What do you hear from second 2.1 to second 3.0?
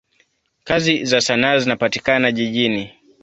jijini.